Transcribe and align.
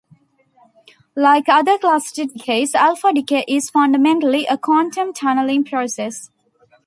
Like 1.15 1.47
other 1.47 1.77
cluster 1.77 2.25
decays, 2.25 2.73
alpha 2.73 3.13
decay 3.13 3.45
is 3.47 3.69
fundamentally 3.69 4.47
a 4.47 4.57
quantum 4.57 5.13
tunneling 5.13 5.63
process. 5.63 6.31